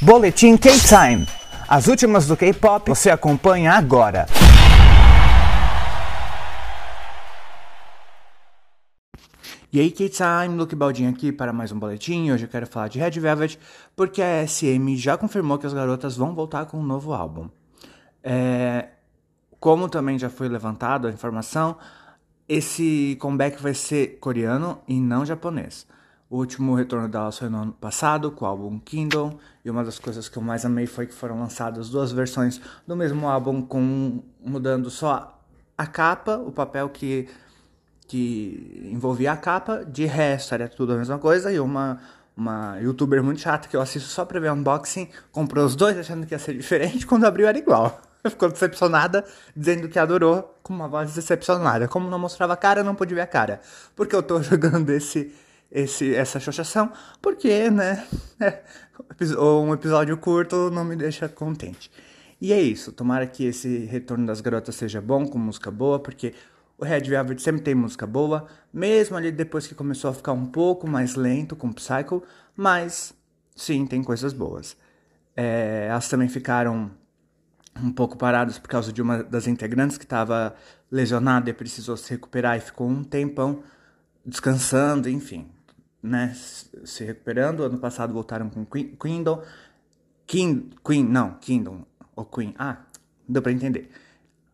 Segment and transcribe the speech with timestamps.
[0.00, 1.26] Boletim K-Time.
[1.66, 4.26] As últimas do K-pop você acompanha agora.
[9.72, 12.30] E aí, K-Time, Luke Baldinho aqui para mais um boletim.
[12.30, 13.58] Hoje eu quero falar de Red Velvet
[13.96, 17.48] porque a SM já confirmou que as garotas vão voltar com um novo álbum.
[18.22, 18.90] É...
[19.58, 21.76] Como também já foi levantado a informação,
[22.48, 25.88] esse comeback vai ser coreano e não japonês.
[26.30, 29.98] O último retorno delas foi no ano passado, com o álbum Kingdom, e uma das
[29.98, 34.22] coisas que eu mais amei foi que foram lançadas duas versões do mesmo álbum, com
[34.44, 35.40] mudando só
[35.76, 37.26] a capa, o papel que,
[38.06, 41.98] que envolvia a capa, de resto era tudo a mesma coisa, e uma,
[42.36, 46.26] uma youtuber muito chata que eu assisto só pra ver unboxing, comprou os dois achando
[46.26, 48.02] que ia ser diferente, quando abriu era igual.
[48.28, 49.24] Ficou decepcionada,
[49.56, 51.88] dizendo que adorou, com uma voz decepcionada.
[51.88, 53.62] Como não mostrava a cara, não pude ver a cara.
[53.96, 55.32] Porque eu tô jogando esse
[55.70, 58.06] esse, essa associação, porque, né,
[59.38, 61.90] um episódio curto não me deixa contente.
[62.40, 66.34] E é isso, tomara que esse retorno das garotas seja bom, com música boa, porque
[66.78, 70.46] o Red Velvet sempre tem música boa, mesmo ali depois que começou a ficar um
[70.46, 72.22] pouco mais lento com Psycho,
[72.56, 73.12] mas
[73.56, 74.76] sim, tem coisas boas.
[75.36, 76.90] É, elas também ficaram
[77.82, 80.54] um pouco paradas por causa de uma das integrantes que estava
[80.90, 83.62] lesionada e precisou se recuperar e ficou um tempão
[84.24, 85.57] descansando, enfim
[86.02, 87.62] né, se recuperando.
[87.62, 89.42] Ano passado voltaram com Kingdom.
[90.26, 92.54] King, Queen, não, Kingdom, ou Queen.
[92.58, 92.78] Ah,
[93.26, 93.90] deu pra entender.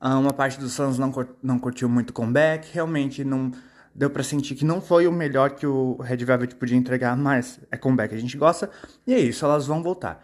[0.00, 2.72] Ah, uma parte dos fãs não, não curtiu muito o comeback.
[2.72, 3.50] Realmente não
[3.94, 7.60] deu para sentir que não foi o melhor que o Red Velvet podia entregar, mas
[7.70, 8.70] é comeback, a gente gosta.
[9.06, 10.22] E é isso, elas vão voltar.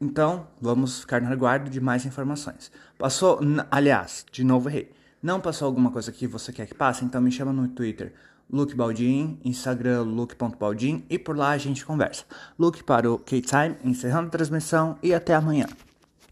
[0.00, 2.70] Então, vamos ficar no aguardo de mais informações.
[2.96, 4.92] Passou, aliás, de novo errei.
[5.22, 7.04] Não passou alguma coisa que você quer que passe?
[7.04, 8.12] Então me chama no Twitter
[8.50, 12.24] Luke Baldin, Instagram luke.baldin e por lá a gente conversa.
[12.58, 15.66] Luke para o K-Time, encerrando a transmissão e até amanhã.